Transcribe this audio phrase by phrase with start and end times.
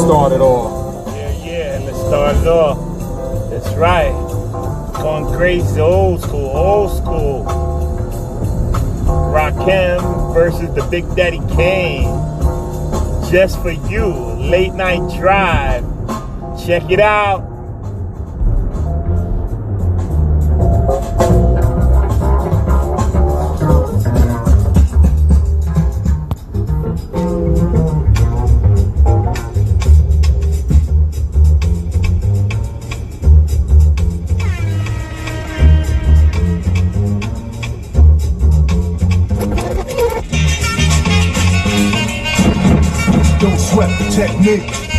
[0.00, 1.14] start it off.
[1.14, 3.50] Yeah, yeah, let's start it off.
[3.50, 4.12] That's right.
[4.94, 7.44] Going crazy, old school, old school.
[9.34, 12.04] Rakim versus the Big Daddy Kane.
[13.30, 15.84] Just for you, late night drive.
[16.64, 17.49] Check it out.
[44.56, 44.89] The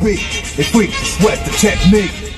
[0.00, 2.32] speak, to sweat the technique.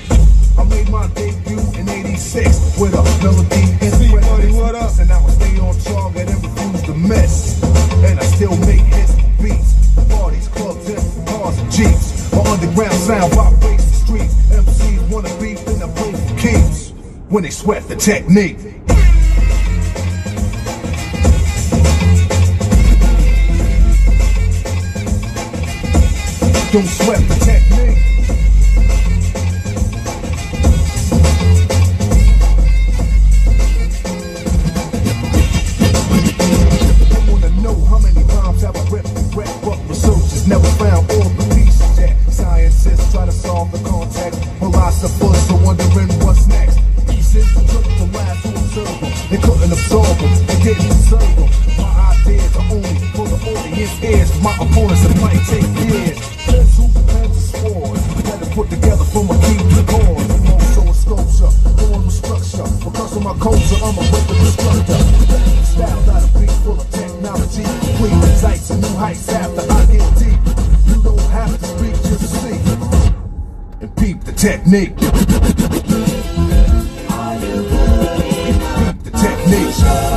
[0.57, 4.91] I made my debut in 86 with a melody in buddy, what up?
[4.99, 7.63] And now I stay on target and refuse to miss.
[8.03, 9.73] And I still make hits for beats.
[10.09, 12.33] Parties, clubs, and cars and jeeps.
[12.33, 14.35] My underground sound vibrates the streets.
[14.51, 16.89] MCs wanna beef and I play for keeps.
[17.29, 18.72] When they sweat the technique.
[26.73, 27.72] Don't sweat the
[79.53, 80.12] the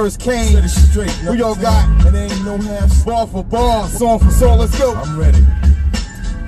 [0.00, 0.56] Versus Kane.
[0.56, 1.10] It.
[1.28, 1.84] Who y'all got?
[2.06, 3.04] And there ain't no half.
[3.04, 4.58] Bar for ball, song for song.
[4.58, 4.94] Let's go.
[4.94, 5.44] I'm ready.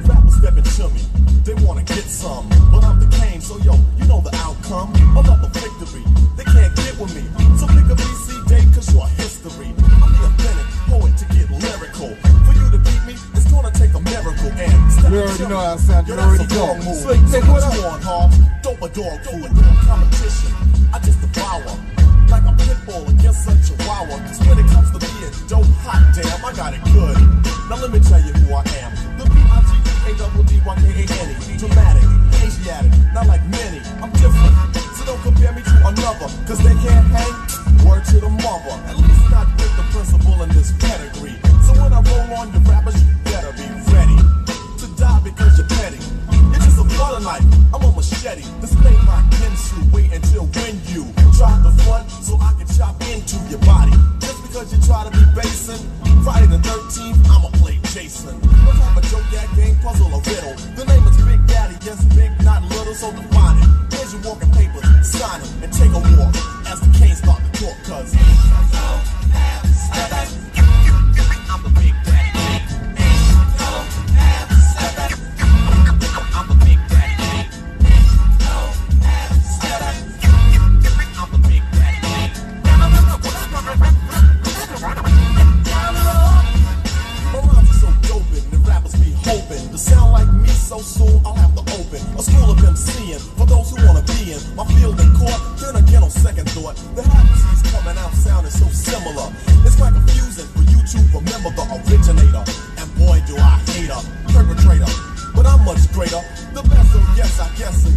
[0.08, 1.02] Rappers stepping to me,
[1.44, 2.48] they wanna get some.
[2.72, 4.94] But I'm the Kane, so yo, you know the outcome.
[4.96, 6.00] I'm up Another victory,
[6.34, 7.28] they can't get with me.
[7.60, 9.68] So pick a BC date, cause you're history.
[10.00, 12.16] I'm the authentic poet to get lyrical.
[12.48, 14.48] For you to beat me, it's gonna take a miracle.
[14.48, 16.74] And step You already know how I sound, you already a know.
[16.88, 16.96] move.
[17.04, 18.32] Slick, take what you up?
[18.62, 20.11] Dope a dog food.
[26.52, 27.16] I got it good.
[27.72, 28.92] Now let me tell you who I am.
[29.16, 31.56] The B-I-G-A-double-D-Y-K-A-N-E.
[31.56, 32.04] Dramatic,
[32.44, 33.80] Asiatic, not like many.
[34.04, 34.52] I'm different.
[34.92, 36.28] So don't compare me to another.
[36.44, 37.32] Cause they can't hang.
[37.88, 38.76] Word to the mother.
[38.84, 41.40] At least not with the principal in this pedigree.
[41.64, 44.20] So when I roll on your rappers, you better be ready
[44.76, 46.04] to die because you're petty.
[46.52, 47.48] You're just a butter knife.
[47.72, 48.44] I'm a machete.
[48.60, 49.88] Display my Ginsu.
[49.88, 53.96] Wait until when you try the front so I can chop into your body.
[54.52, 55.80] Because you try to be basing.
[56.22, 58.38] Friday the 13th, I'ma play Jason.
[58.38, 60.52] No type of joke, that game, puzzle, or riddle.
[60.76, 63.96] The name is Big Daddy, yes, big, not little, so define it.
[63.96, 66.36] Here's your walking papers, sign them, and take a walk
[66.68, 68.12] as the canes start to talk, cuz.
[71.48, 72.01] I'm the Big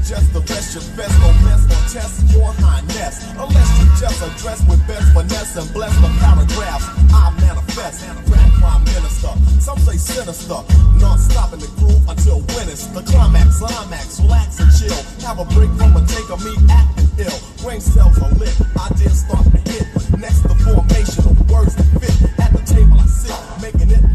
[0.04, 3.20] Just just arrest your best, no mess or test your highness.
[3.36, 6.86] Unless you just address with best finesse and bless the paragraphs.
[7.12, 9.32] I manifest, and rap prime minister.
[9.60, 10.60] Some say sinister,
[11.00, 12.88] non stopping the groove until winners.
[12.96, 15.02] The climax, climax, relax and chill.
[15.28, 17.40] Have a break from a take of me acting ill.
[17.62, 18.56] Brain cells are lit,
[18.88, 19.86] ideas start to hit.
[20.16, 22.16] Next, the formational words that fit.
[22.40, 24.15] At the table, I sit, making it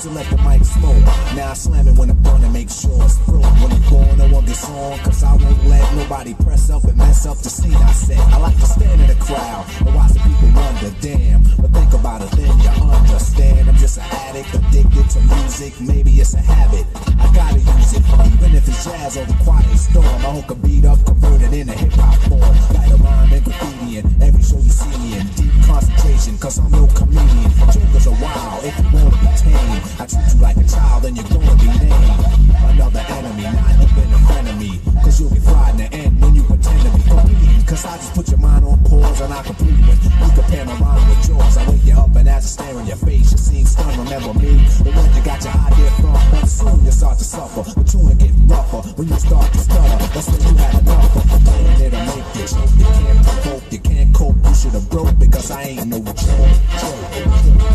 [0.00, 1.04] to let the mic smoke.
[1.36, 3.42] Now I slam it when I burn and make sure it's through.
[3.60, 3.89] When it's
[4.50, 4.98] gets on.
[4.98, 8.18] Cause I won't let nobody press up and mess up the scene I set.
[8.18, 11.42] I like to stand in the crowd and watch the people wonder, damn.
[11.60, 13.68] But think about it, then you understand.
[13.68, 15.72] I'm just an addict, addicted to music.
[15.80, 16.86] Maybe it's a habit.
[17.18, 18.02] I gotta use it.
[18.26, 20.06] Even if it's jazz or the quiet storm.
[20.26, 22.56] I hook a beat up, convert it into hip hop form.
[22.74, 25.26] Write a rhyme and graffiti in every show you see me in.
[25.38, 27.50] Deep concentration, cause I'm no comedian.
[27.70, 29.82] Jokers are wild if you wanna be tame.
[30.02, 32.40] I treat you like a child and you're gonna be named.
[32.70, 34.80] Another enemy, not even a friend me.
[35.02, 37.62] Cause you'll be fried in the end when you pretend to be comedian.
[37.66, 40.78] Cause I just put your mind on pause and I complete when you compare my
[40.78, 41.56] mind with yours.
[41.56, 43.96] I wake you up and as I stare in your face, you seem stunned.
[43.98, 46.18] Remember me, the one you got your idea from.
[46.30, 49.58] But soon you start to suffer, but you will get rougher when you start to
[49.58, 49.98] stutter.
[50.14, 52.48] That's when you had enough of playing it or make it.
[52.48, 52.72] choke.
[52.80, 54.36] You can't provoke, you can't cope.
[54.44, 56.56] You should have broke because I ain't no joke.
[56.72, 57.69] I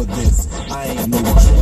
[0.00, 0.48] for this.
[0.70, 1.59] I ain't no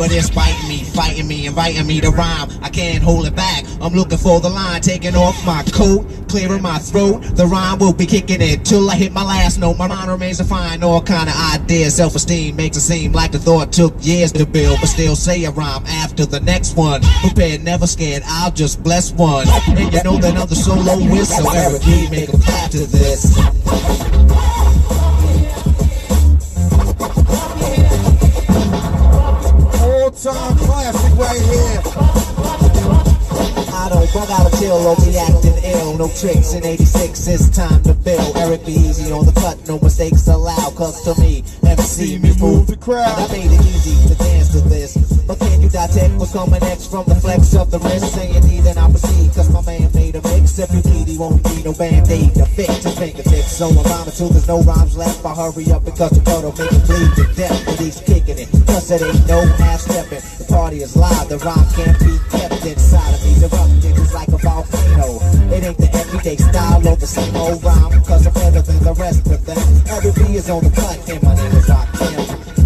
[0.00, 2.48] but it's biting me, fighting me, inviting me to rhyme.
[2.62, 3.66] I can't hold it back.
[3.82, 7.20] I'm looking for the line, taking off my coat, clearing my throat.
[7.36, 9.76] The rhyme will be kicking it till I hit my last note.
[9.76, 11.96] My mind remains a fine, all kind of ideas.
[11.96, 15.50] Self-esteem makes it seem like the thought took years to build, but still say a
[15.50, 17.02] rhyme after the next one.
[17.20, 19.46] Prepared, never scared, I'll just bless one.
[19.68, 24.59] And you know that the solo whistle, Eric make a clap to this.
[30.26, 31.80] All-time classic right here.
[33.72, 35.96] I don't bug out a chill or be acting ill.
[35.96, 38.36] No tricks in 86, it's time to build.
[38.36, 38.72] Eric B.
[38.72, 40.76] easy on the cut, no mistakes allowed.
[40.76, 43.18] Cause to me, MC me move the crowd.
[43.18, 44.96] I made it easy to dance to this.
[45.26, 48.14] But can you detect what's coming next from the flex of the wrist?
[48.14, 49.32] Saying need, then I proceed.
[49.34, 50.58] Cause my man made a mix.
[50.58, 53.52] If you need, he won't need no band aid to fix his fingertips.
[53.52, 55.24] So I'm rhyming till there's no rhymes left.
[55.24, 57.62] I hurry up because the photo make it bleed to death.
[57.64, 58.50] But he's kicking it.
[58.66, 59.38] Cause it ain't no
[59.70, 60.22] ass stepping.
[60.38, 63.34] The party is live, the rhyme can't be kept inside of me.
[63.38, 65.22] The erupted is like a volcano.
[65.54, 68.02] It ain't the everyday style or the same old rhyme.
[68.02, 69.62] Cause I'm better than the rest of them.
[69.86, 70.34] Eric B.
[70.34, 72.59] is on the cut, and my name is Rakim.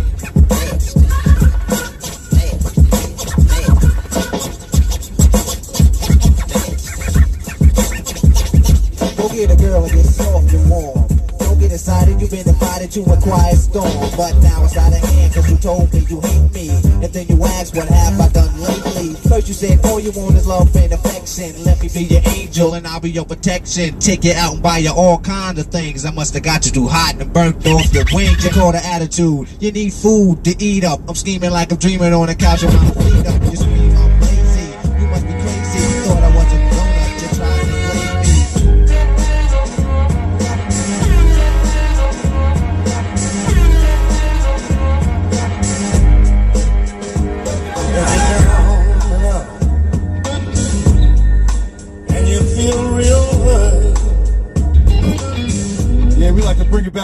[9.35, 11.07] Get a girl and get soft and warm.
[11.39, 14.11] Don't get excited, you've been invited to a quiet storm.
[14.17, 16.71] But now it's out of hand, cause you told me you hate me.
[17.03, 19.15] And then you asked, what have I done lately?
[19.29, 21.65] First you said, all you want is love and affection.
[21.65, 23.99] Let me be your angel and I'll be your protection.
[23.99, 26.05] Take you out and buy you all kinds of things.
[26.05, 28.45] I must have got you too hot and burnt off your wings.
[28.45, 29.49] You caught an attitude.
[29.61, 31.01] You need food to eat up.
[31.09, 33.74] I'm scheming like I'm dreaming on the couch feet up.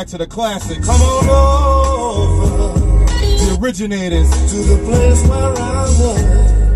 [0.01, 0.87] Back to the classics.
[0.87, 2.79] Come on over
[3.11, 4.31] The originators.
[4.51, 6.70] to the place where I was.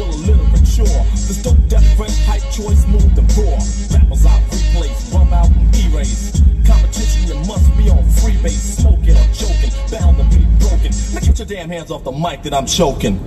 [0.00, 1.04] Handful of literature.
[1.12, 3.58] This dope death French hype choice moved and raw.
[3.92, 6.42] Rappers I replace, rum out and erase.
[6.66, 10.92] Competition, you must be on freebase, smoking or choking, bound to be broken.
[11.14, 13.18] Now get your damn hands off the mic that I'm choking.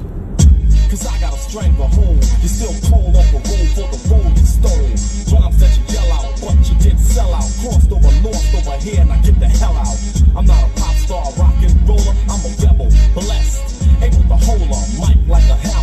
[0.90, 2.22] Cause I got a stranglehold.
[2.42, 4.94] You're still cold off the road for the road you stole.
[5.34, 7.50] Rhymes that you yell out, but you did sell out.
[7.62, 9.98] Crossed over, lost over here, now get the hell out.
[10.38, 12.14] I'm not a pop star, rock and roller.
[12.30, 15.83] I'm a rebel, blessed, able to hold a mic like a hammer.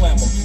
[0.00, 0.39] slammer.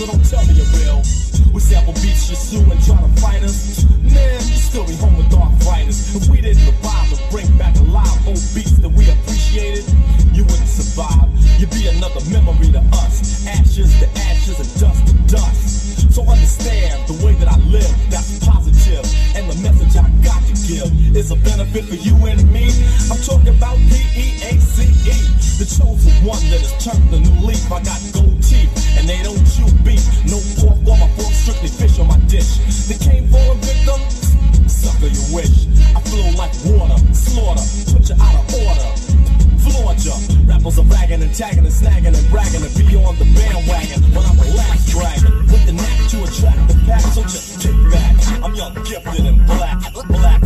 [0.00, 1.04] So don't tell me you're real.
[1.52, 3.84] We sample beats you sue and try to fight us.
[4.00, 6.16] Man, still be home with arthritis.
[6.16, 9.84] If we didn't revive and bring back alive old beats that we appreciated,
[10.32, 11.28] you wouldn't survive.
[11.60, 13.44] You'd be another memory to us.
[13.44, 16.08] Ashes to ashes and dust to dust.
[16.16, 19.04] So understand the way that I live, that's positive.
[19.36, 22.72] And the message I got to give is a benefit for you and me.
[23.12, 25.12] I'm talking about P-E-A-C-E.
[25.60, 27.68] The chosen one that has turned the new leaf.
[27.68, 30.02] I got gold teeth and they don't chew beef.
[30.26, 32.58] No pork on my fork, strictly fish on my dish.
[32.88, 34.00] The Kane fallen victim,
[34.68, 35.66] sucker you wish.
[35.94, 38.90] I flow like water, slaughter, put you out of order.
[39.60, 40.16] Floored ya.
[40.46, 44.00] Rappers are ragging and tagging and snagging and bragging and be on the bandwagon.
[44.14, 47.00] But I'm the last dragon with the knack to attract the pack.
[47.12, 48.16] So just kick back.
[48.42, 49.78] I'm young, gifted, and black,
[50.08, 50.40] black,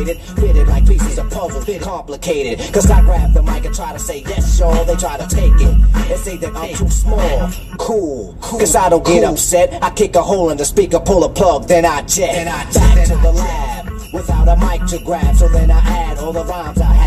[0.00, 2.72] originated, fitted like pieces of puzzle, bit complicated.
[2.72, 4.84] Cause I grab the mic and try to say yes, y'all.
[4.84, 5.74] They try to take it
[6.10, 7.50] and say that I'm too small.
[7.78, 9.82] Cool, cause I don't get upset.
[9.82, 12.32] I kick a hole in the speaker, pull a plug, then I jet.
[12.32, 15.36] Then I back to the lab without a mic to grab.
[15.36, 16.99] So then I add all the rhymes I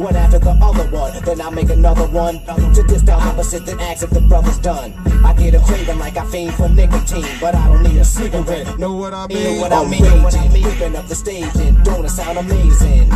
[0.00, 1.12] one after the other one.
[1.24, 2.40] Then I make another one
[2.74, 4.92] to diss the opposite, then ask if the brother's done.
[5.24, 8.78] I get a craving like I fiend for nicotine, but I don't need a cigarette.
[8.78, 9.42] Know what I mean?
[9.42, 10.04] know what I oh, mean?
[10.04, 13.10] Aging, whipping up the stage and don't it sound amazing?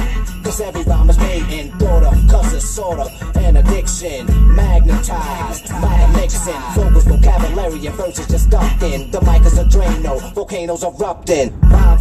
[0.45, 4.27] Cause every rhyme is made and thought of, cause it's sort of an addiction.
[4.55, 9.11] Magnetized, my mixing, vocals, vocabulary, and verses just stuck in.
[9.11, 11.51] The mic is a Drano, volcanoes erupting,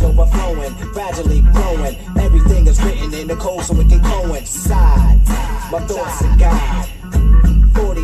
[0.02, 1.96] overflowing, gradually growing.
[2.18, 5.20] Everything is written in the code so it can coincide.
[5.72, 7.53] My thoughts are God.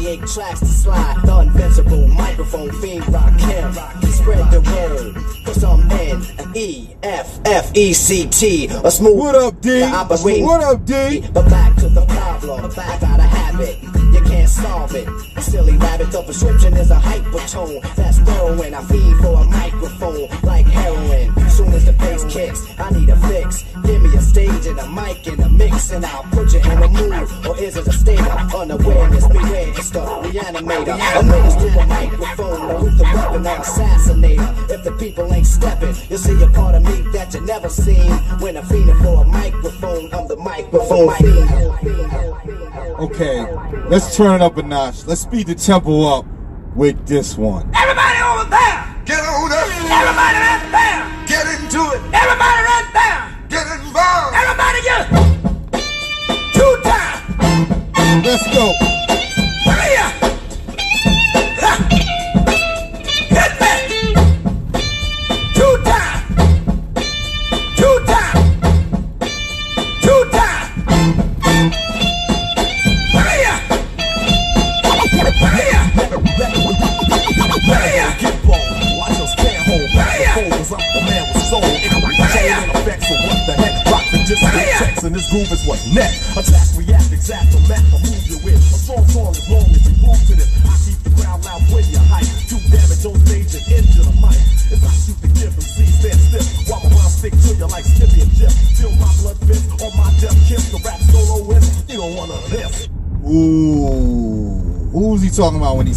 [0.10, 3.74] 48 tracks to slide, the invincible microphone fiend Rakim.
[4.06, 8.68] Spread the word, cause I'm N E F F E C T.
[8.84, 9.82] A smooth What up, D?
[9.84, 11.22] What up, D?
[11.32, 13.78] But back to the problem, I got a habit.
[14.14, 15.08] You can't solve it.
[15.42, 17.82] Silly rabbit, the prescription is a hypertone.
[17.96, 18.74] That's heroin.
[18.74, 21.50] I feed for a microphone like heroin.
[21.50, 23.64] Soon as the bass kicks, I need a fix.
[23.86, 26.84] Give me a stage and a mic and a mix, and I'll put you in
[26.84, 27.46] a mood.
[27.48, 29.28] Or is it a state of unawareness?
[29.28, 30.96] Beware, it's the reanimator.
[31.20, 34.70] A menace to a microphone, a weapon, or assassinator.
[34.70, 38.12] If the people ain't stepping, you'll see a part of me that you never seen.
[38.40, 42.20] When I'm fiending for a microphone, I'm the microphone oh, fiend.
[43.00, 43.46] Okay,
[43.88, 45.06] let's turn it up a notch.
[45.06, 46.26] Let's speed the tempo up
[46.76, 47.72] with this one.
[47.76, 48.96] Everybody over there!
[49.06, 51.28] Get on up, Everybody right there!
[51.28, 53.48] get into it, Everybody right there!
[53.50, 54.36] get involved.
[54.36, 55.08] Everybody get
[56.54, 58.26] two times!
[58.26, 58.99] Let's go.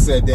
[0.03, 0.32] Said that?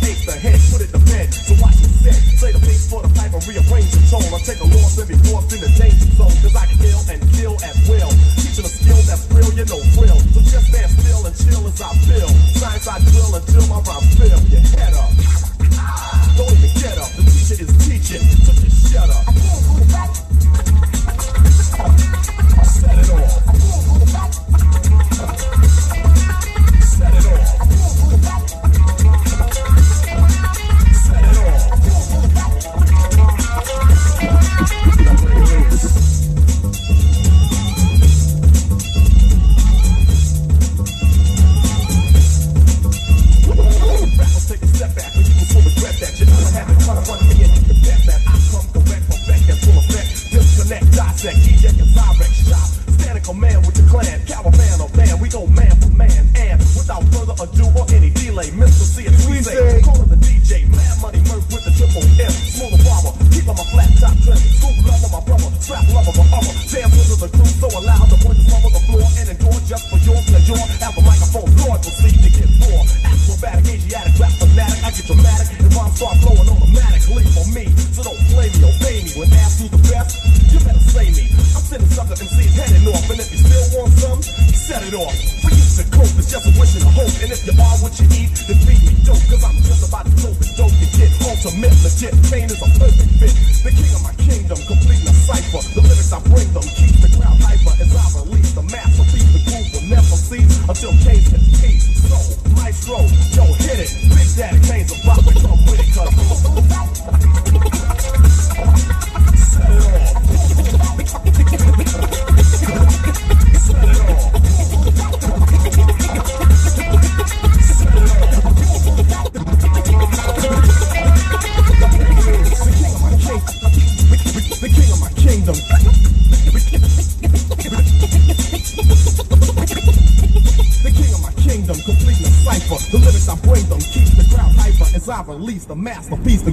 [0.00, 1.32] Take the head, put it to bed.
[1.34, 1.57] So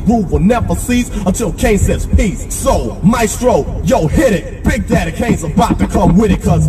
[0.06, 2.54] groove will never cease until Kane says peace.
[2.54, 4.64] So, Maestro, yo, hit it.
[4.64, 6.68] Big Daddy Kane's about to come with it, cause.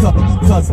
[0.00, 0.14] Cause,
[0.46, 0.68] cause,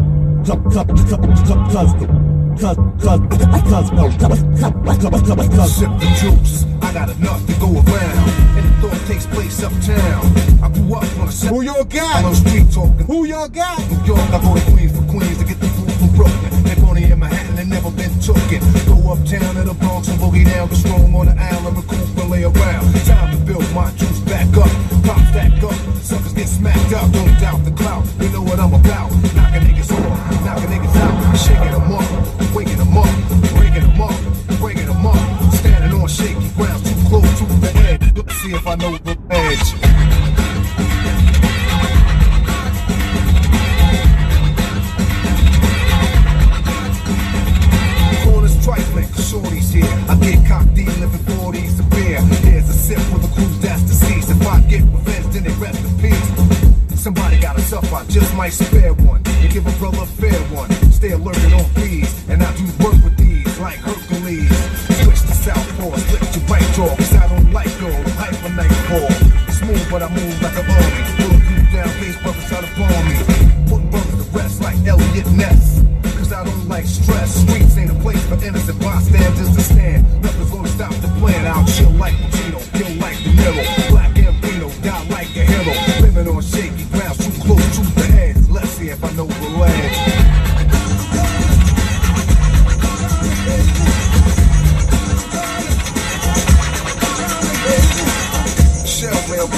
[0.46, 2.36] cause, cause, cause, cause.
[2.56, 7.54] Cause, cause, no, cause, cause, cause, cause, cause, Sip the juice, I got enough to
[7.60, 8.30] go around.
[8.56, 10.26] And the thought takes place uptown.
[10.64, 11.50] I grew up on a set.
[11.50, 11.86] Who y'all
[12.26, 13.06] on street talking.
[13.08, 13.80] Who y'all got?
[13.92, 16.64] New York, I go to Queens for Queens to get the food from Brooklyn.
[16.64, 18.85] They only in Manhattan and never been tooken.
[19.06, 22.44] Uptown to the Bronx and boogie down, get strong on the island, recoup and lay
[22.44, 22.94] around.
[23.06, 24.70] Time to build my juice back up,
[25.06, 25.74] pop stack up.
[26.02, 28.15] Suckers get smacked up, don't doubt the clout.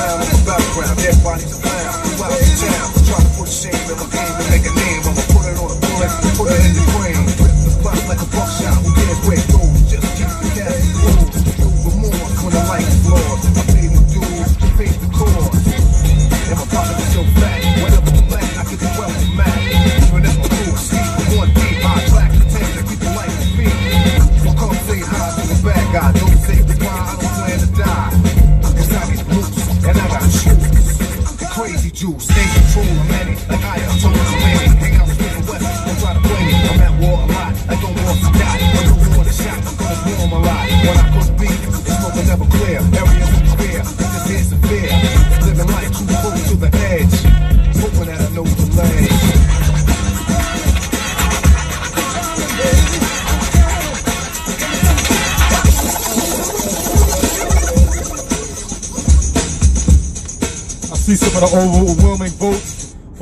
[0.08, 2.88] The background, dead bodies around throughout town.
[3.04, 4.77] Try to put shame in my game and make a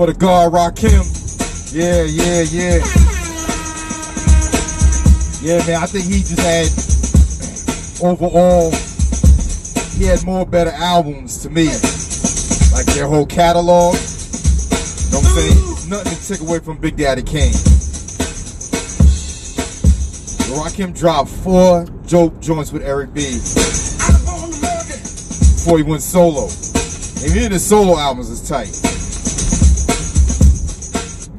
[0.06, 1.04] for the guard Rakim.
[1.74, 2.78] Yeah, yeah, yeah.
[5.42, 6.68] Yeah, man, I think he just had
[8.04, 8.72] overall
[9.98, 11.68] he had more better albums to me.
[12.74, 13.96] Like their whole catalog.
[15.12, 17.54] Know what Nothing to take away from Big Daddy Kane.
[20.54, 23.38] Rakim dropped four dope joints with Eric B.
[25.56, 26.48] Before he went solo.
[27.24, 28.95] And even his solo albums is tight.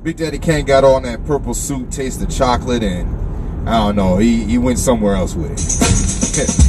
[0.07, 4.45] Big Daddy Kane got on that purple suit, tasted chocolate, and I don't know, he,
[4.45, 6.63] he went somewhere else with it.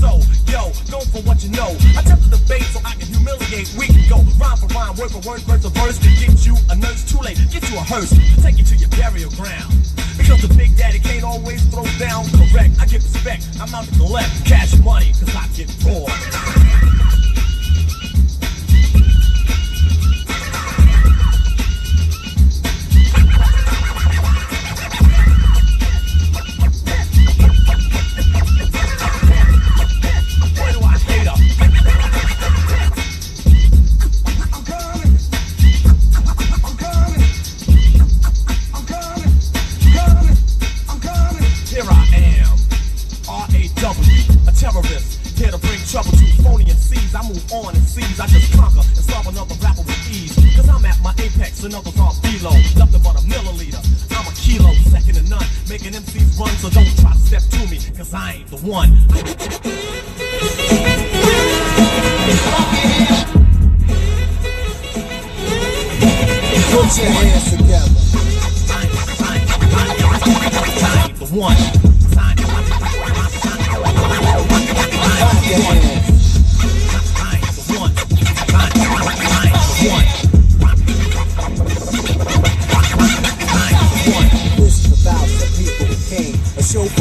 [0.00, 0.16] So,
[0.48, 1.76] yo, go for what you know.
[1.92, 3.68] I test the debate so I can humiliate.
[3.76, 5.98] We can go rhyme for rhyme, word for word, verse for verse.
[6.00, 7.36] Get you a nurse, too late.
[7.52, 9.76] Get you a hearse, take you to your burial ground.
[10.16, 12.24] Because the big daddy can't always throw down.
[12.32, 13.48] Correct, I get respect.
[13.60, 16.99] I'm out to collect cash money, cause I get bored.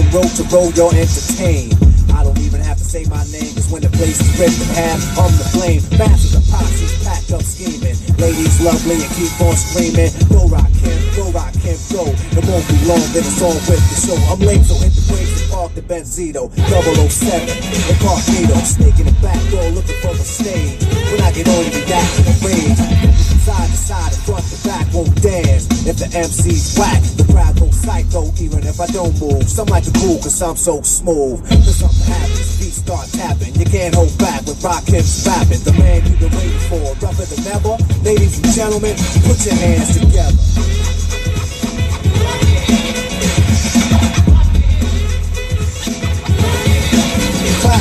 [0.09, 1.77] Road to road, you're entertained.
[2.17, 4.73] I don't even have to say my name, cause when the place is ripped in
[4.73, 5.85] half, I'm the flame.
[6.01, 7.93] Masses of posses packed up scheming.
[8.17, 10.09] Ladies lovely and keep on screaming.
[10.33, 12.09] Go rock him, go Rakim, go.
[12.09, 14.17] It won't be long, then it's all with the show.
[14.33, 16.49] I'm late, so hit the brakes and park the Benzito.
[16.57, 17.45] 007,
[17.93, 18.57] incognito.
[18.65, 20.81] Sneaking the back door looking for the stage.
[21.13, 23.18] When I get on, you back in the rage.
[23.49, 25.65] Side to side and front to back won't dance.
[25.89, 29.49] If the MC's whack, the crowd goes psycho even if I don't move.
[29.49, 31.41] Some like to cool cause I'm so smooth.
[31.49, 33.55] Then something happens, beats start tapping.
[33.57, 35.65] You can't hold back when Rakim's rapping.
[35.65, 37.73] The man you've been waiting for, rougher than ever.
[38.05, 38.93] Ladies and gentlemen,
[39.25, 40.37] put your hands together.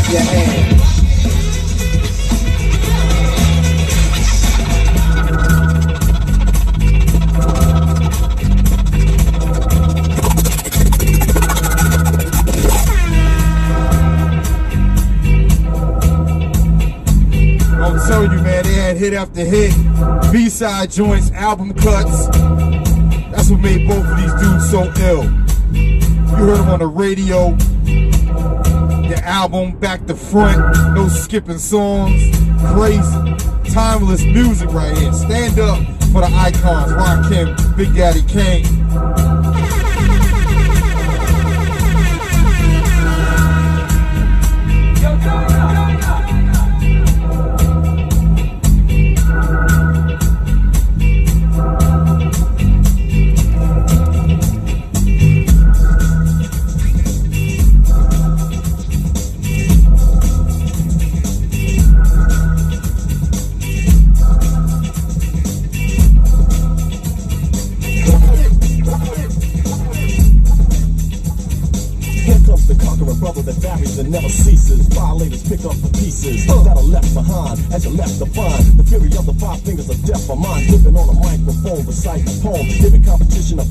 [0.08, 0.67] Your hands.
[19.08, 19.72] Hit after hit,
[20.30, 22.26] B-side joints, album cuts.
[22.28, 25.24] That's what made both of these dudes so ill.
[25.72, 27.52] You heard them on the radio,
[29.08, 30.58] the album back to front,
[30.94, 32.20] no skipping songs,
[32.74, 35.14] crazy, timeless music right here.
[35.14, 35.78] Stand up
[36.12, 38.66] for the icons, Rakim, Big Daddy Kane.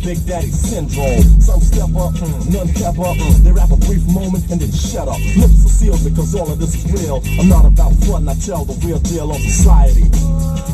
[0.07, 1.19] Big Daddy syndrome.
[1.43, 3.19] Some step up, mm, none kept up.
[3.19, 3.43] Mm.
[3.43, 5.19] They rap a brief moment and then shut up.
[5.35, 7.19] Lips are sealed because all of this is real.
[7.37, 10.07] I'm not about fun, I tell the real deal on society.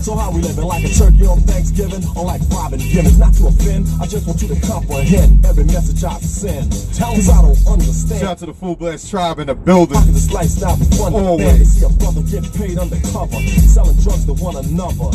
[0.05, 0.65] So how we living?
[0.65, 3.17] Like a turkey on Thanksgiving or like Robin Givens?
[3.17, 6.69] Not to offend, I just want you to comprehend every message I send.
[6.93, 8.21] Cause I don't understand.
[8.21, 9.97] Shout out to the Full Blast Tribe in the building.
[9.97, 11.11] Can this lifestyle be fun?
[11.11, 11.57] Always.
[11.57, 15.09] To see a brother get paid undercover, selling drugs to one another.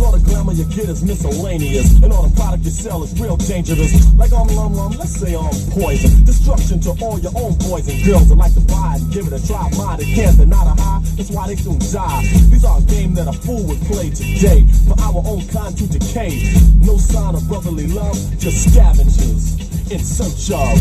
[0.00, 3.12] Cause all the glamour you get is miscellaneous, and all the product you sell is
[3.20, 3.92] real dangerous.
[4.16, 6.24] Like um, um, um let's say um, poison.
[6.24, 9.34] Destruction to all your own boys and girls that like to buy and give it
[9.34, 9.68] a try.
[9.76, 12.22] Mind it can't a high, that's why they soon die.
[12.48, 15.86] These are a game that a fool would play today for our own kind to
[15.86, 16.48] decay.
[16.80, 19.60] No sign of brotherly love, just scavengers
[19.92, 20.80] in search of.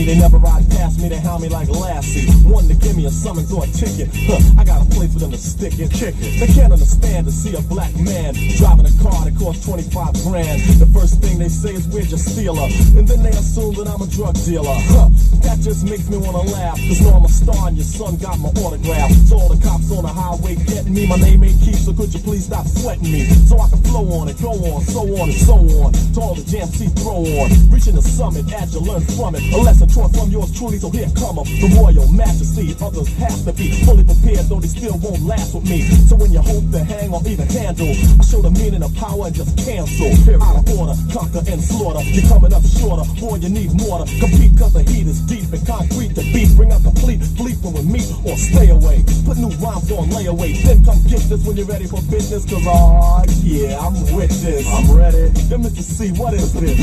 [0.00, 0.14] Me.
[0.14, 2.26] They never ride past me, they hound me like Lassie.
[2.48, 4.08] One to give me a summons or a ticket.
[4.26, 5.90] Huh, I got a place for them to stick it.
[5.90, 6.40] Kick it.
[6.40, 10.60] They can't understand to see a black man driving a car that costs 25 grand.
[10.80, 12.68] The first thing they say is, we're just steal her?
[12.96, 14.76] And then they assume that I'm a drug dealer.
[14.90, 15.08] Huh,
[15.44, 16.78] that just makes me wanna laugh.
[16.88, 19.10] Cause now I'm a star and your son got my autograph.
[19.28, 21.06] So all the cops on the highway getting me.
[21.06, 23.24] My name ain't Keith, so could you please stop sweating me?
[23.48, 25.92] So I can flow on it, go on, so on and so on.
[25.92, 27.48] To all the jams he throw on.
[27.70, 29.42] Reaching the summit as you learn from it.
[29.52, 31.46] A lesson taught from yours truly, so here come up.
[31.46, 32.74] The royal majesty.
[32.80, 35.82] Others have to be fully prepared, though they still won't last with me.
[36.06, 38.94] So when you hope to hang or even handle, oh, I show the meaning of
[38.94, 40.10] power and just cancel.
[40.40, 42.02] Out of order, conquer and slaughter.
[42.06, 45.50] You're coming up shorter, boy, you need more to compete, cause the heat is deep
[45.52, 46.54] and concrete to beat.
[46.56, 49.02] Bring out complete fleet when we meet or stay away.
[49.26, 52.46] Put new rhymes on layaway, then come get this when you're ready for business.
[52.46, 54.66] Cause, oh, yeah, I'm with this.
[54.70, 55.28] I'm ready.
[55.50, 55.82] Then, Mr.
[55.82, 56.78] Cee, what is this?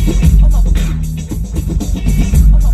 [0.00, 0.64] Come on.
[2.50, 2.69] Come on.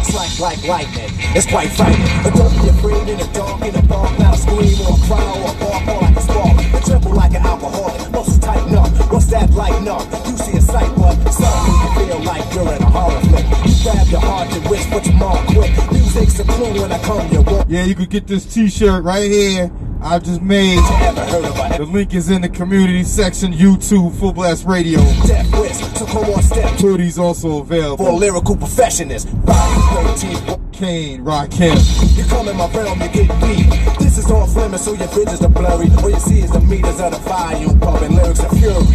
[0.00, 1.10] It's like like lightning.
[1.36, 2.08] It's quite frightening.
[2.24, 4.18] But don't be afraid in the dark, in the dark.
[4.18, 6.56] Not a scream or a cry or a bark or like a spark.
[6.74, 8.10] And tremble like an alcoholic.
[8.10, 8.88] Muscles tighten up.
[9.12, 10.02] What's that lighten up?
[10.26, 13.44] You see a sight, but some people feel like you're in a horror flick.
[13.44, 15.92] You grab your heart and wish for tomorrow quick.
[15.92, 17.64] Music's a clue when I come your way.
[17.68, 19.70] Yeah, you could get this t-shirt right here.
[20.02, 20.78] I just made.
[20.78, 24.98] Ever heard of a The link is in the community section, YouTube, Full Blast Radio.
[25.26, 25.76] death wish?
[25.98, 28.16] So come on, step Hoodies also for available.
[28.16, 29.28] lyrical perfectionist.
[29.44, 30.60] Body 13.
[30.72, 31.76] Kane, Rakim.
[32.16, 33.98] You come in my realm, you get beat.
[33.98, 35.90] This is off limits, so your visions are blurry.
[35.98, 38.86] All you see is the meters of the volume pumping lyrics of fury.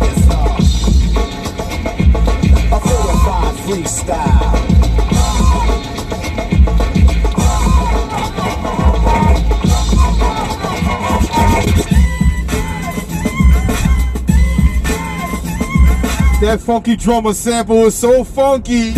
[0.00, 0.46] Yes, sir.
[2.72, 4.57] A verified freestyle.
[16.48, 18.92] That funky drummer sample is so funky.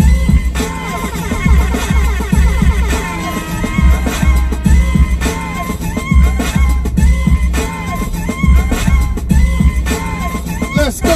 [10.77, 11.11] Let's go.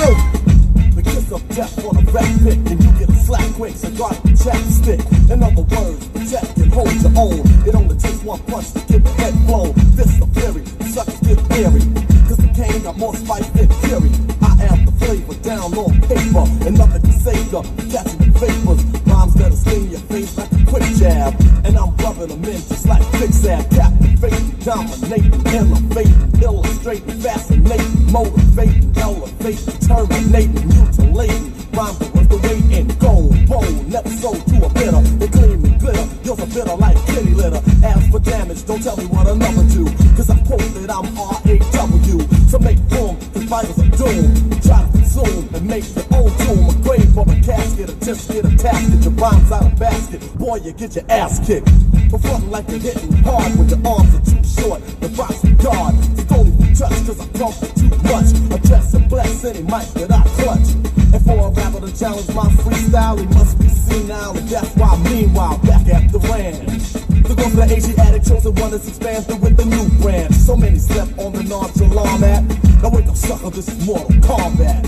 [0.91, 3.89] The kiss of death on a red pick, and you get a slap quick, so
[3.91, 5.31] got a chapstick.
[5.31, 7.39] In other words, protect and hold your own.
[7.65, 9.71] It only takes one punch to get the head blown.
[9.95, 11.79] This the fury, suckers get weary.
[12.27, 14.44] Cause the Kane got more spice than fury.
[14.61, 17.61] Am the flavor down on paper, and nothing can save ya.
[17.91, 21.33] Catching the vapors, rhymes that'll sting your face like a quick jab.
[21.65, 23.69] And I'm rubbing them in just like quicksand.
[23.71, 31.51] Captivating, dominating, elevating, illustrating, fascinating, motivating, elevating, terminating, mutilating.
[31.75, 35.01] Rhymes that was the weight in gold, bold, never sold to a bitter.
[35.19, 37.61] They gleam and glitter, yours are bitter like kitty litter.
[37.83, 39.83] As for damage, don't tell me what another do.
[40.15, 42.19] Cause I quote that I'm R-A-W.
[42.47, 43.17] So make room,
[43.47, 44.63] fighters are doomed.
[44.63, 46.69] Try to consume and make your own tomb.
[46.69, 49.03] A grave or a casket, a test, get a tasket.
[49.03, 51.69] Your rhymes out of basket, boy, you get your ass kicked.
[52.09, 54.81] For like you're hitting hard when your arms are too short.
[55.01, 58.29] The box God, so don't even touch, cause I come for too much.
[58.53, 60.69] Address and bless any mic that I clutch.
[61.13, 64.97] And for a rapper to challenge my freestyle, he must be senile, and that's why,
[65.09, 67.04] meanwhile, back at the ranch.
[67.25, 70.35] The for the Asiatic chosen one that's expanded with the new brand.
[70.35, 72.43] So many slept on the nonchalant mat.
[72.83, 74.83] Now wake up, sucker, this is Mortal Kombat.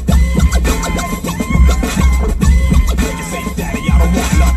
[2.93, 4.53] Niggas Daddy, I don't want none.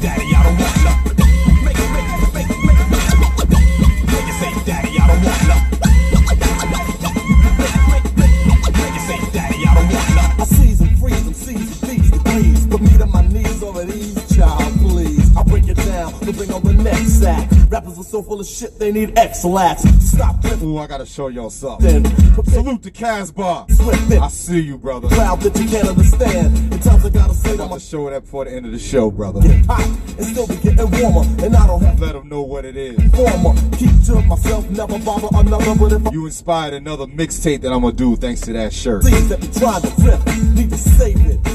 [0.00, 0.78] Daddy, I don't want.
[1.64, 4.64] Make it, make it, make it, make it.
[4.64, 5.73] Daddy, I don't want.
[17.94, 18.00] Sack.
[18.00, 19.82] Are so full of shit, they need Ex-Lax.
[20.00, 22.04] Stop living, Ooh, I gotta show y'all something.
[22.44, 23.66] Salute to Casbah.
[24.20, 25.08] I see you, brother.
[25.08, 26.72] crowd that you can't understand.
[26.72, 28.78] In times I gotta say that I'm gonna show that before the end of the
[28.78, 29.40] show, brother.
[29.40, 29.86] get hot
[30.18, 31.44] and still be getting warmer.
[31.44, 32.96] And I don't have Let them know what it is.
[33.12, 33.54] former.
[33.76, 35.74] Keep to myself, never bother another.
[35.74, 39.04] But if You inspired another mixtape that I'm gonna do thanks to that shirt.
[39.04, 41.53] see that be trying to rip, need to save it.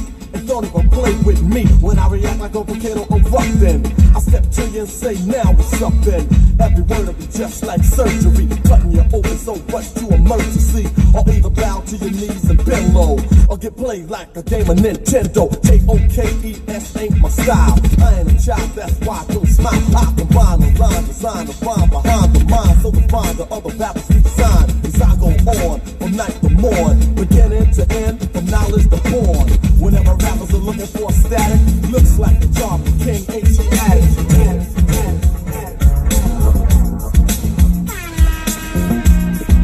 [0.50, 3.86] Don't even play with me when I react like a volcano erupting.
[4.16, 6.28] I step to you and say, now what's up then?
[6.60, 8.50] Every word will be just like surgery.
[8.66, 10.90] Cutting you open so rush to emergency.
[11.14, 13.20] Or either bow to your knees and bend low.
[13.48, 15.54] Or get played like a game of Nintendo.
[15.62, 17.80] J-O-K-E-S ain't my style.
[18.02, 19.98] I ain't a child, that's why I don't smile.
[19.98, 22.82] I combine the rhyme, design the rhyme behind the mind.
[22.82, 24.66] So define the other rappers we sign.
[24.84, 27.14] As I go on, from night to morn.
[27.14, 29.48] Beginning to end, from knowledge to born.
[29.80, 31.92] Whenever rappers are looking for static.
[31.92, 33.60] Looks like the job King H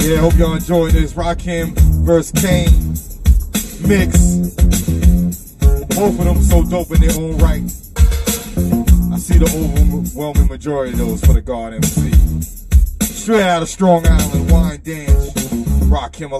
[0.05, 1.73] Yeah, hope y'all enjoying this Rakim
[2.05, 2.91] verse Kane
[3.87, 4.55] mix.
[5.95, 7.63] Both of them so dope in their own right.
[9.13, 12.11] I see the overwhelming majority of those for the God MC.
[13.01, 16.31] Straight out of Strong Island, Wyandanch, rock him.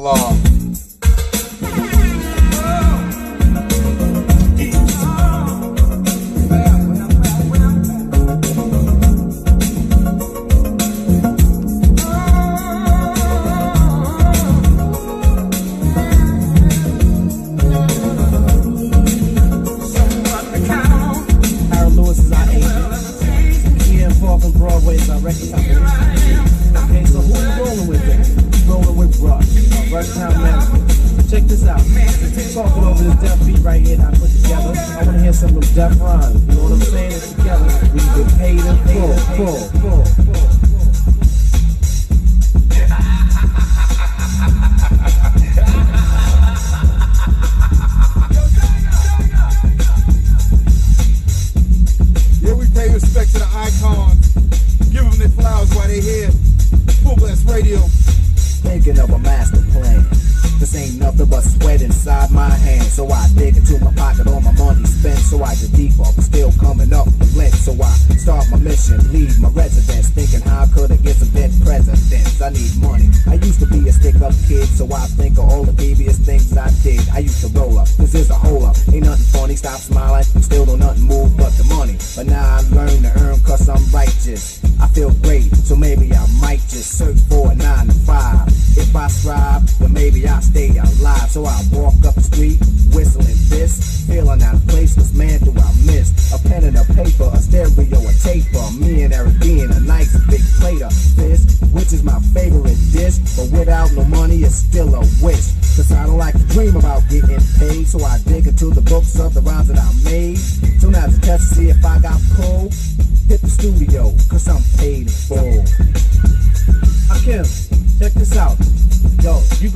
[74.88, 77.02] Why I think of all the devious things I did.
[77.10, 78.76] I used to roll up, this is a hole up.
[78.94, 80.24] Ain't nothing funny, stop smiling.
[80.24, 81.98] Still don't nothing move but the money.
[82.16, 84.64] But now I learn to earn cause I'm righteous.
[84.80, 88.48] I feel great, so maybe I might just search for a nine to five.
[88.78, 91.30] If I strive, then maybe I stay alive.
[91.30, 91.85] So I walk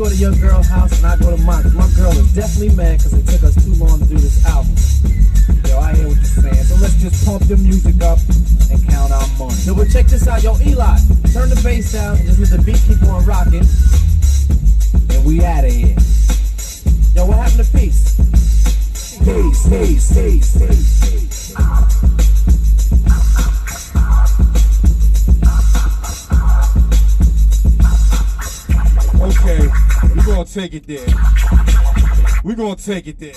[0.10, 1.64] go to your girl's house and I go to mine.
[1.76, 4.74] My girl is definitely mad because it took us too long to do this album.
[5.68, 6.64] Yo, I hear what you're saying.
[6.66, 8.18] So let's just pump the music up
[8.72, 9.56] and count our money.
[9.68, 10.42] we'll check this out.
[10.42, 10.98] Yo, Eli,
[11.34, 13.66] turn the bass down and just let the beat keep on rocking.
[15.14, 15.96] And we out of here.
[17.16, 18.16] Yo, what happened to peace?
[19.24, 20.99] Peace, peace, peace, peace.
[30.54, 31.06] take it there.
[32.44, 33.34] We're gonna take it there.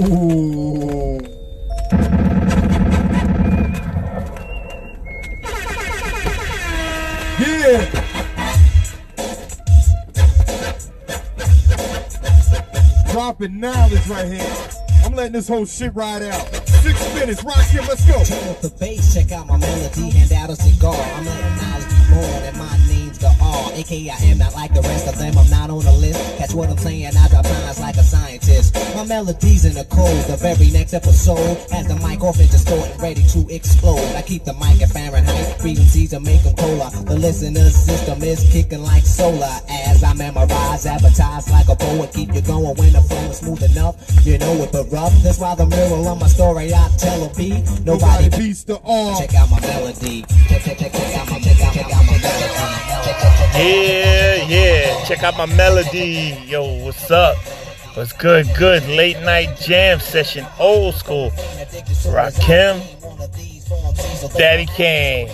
[0.00, 1.18] Ooh.
[7.38, 7.84] Yeah.
[13.12, 14.40] Dropping knowledge right here.
[15.04, 16.46] I'm letting this whole shit ride out.
[16.66, 18.24] Six minutes, rock here, let's go.
[18.24, 20.94] Turn up the bass, check out my melody, hand out a cigar.
[20.94, 22.89] I'm letting knowledge be more than my
[23.74, 26.20] AKA I am not like the rest of them, I'm not on the list.
[26.38, 28.74] Catch what I'm saying, I drop lines like a scientist.
[28.94, 31.56] My melodies in the code, the very next episode.
[31.70, 34.04] Has the mic off and distorted, ready to explode.
[34.14, 36.90] I keep the mic at Fahrenheit, frequencies to make them colder.
[37.04, 39.56] The listener system is kicking like solar.
[39.68, 42.12] As I memorize, advertise like a poet.
[42.12, 43.96] Keep you going when the flow is smooth enough.
[44.26, 45.12] You know it, but rough.
[45.22, 47.64] That's why the mirror on my story I tell a beat.
[47.84, 49.16] Nobody Nobody beats the R.
[49.18, 50.22] Check out my melody.
[50.48, 52.19] Check, check, check, check out my, check out, check out my
[53.54, 55.04] Yeah, yeah.
[55.04, 56.36] Check out my melody.
[56.46, 57.36] Yo, what's up?
[57.94, 58.46] What's good?
[58.56, 58.86] Good.
[58.86, 60.46] Late night jam session.
[60.58, 61.30] Old school.
[62.10, 62.80] Rakim.
[64.36, 65.30] Daddy Kane.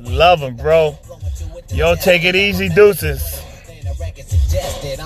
[0.00, 0.98] Love him, bro.
[1.70, 3.40] Yo, take it easy, deuces.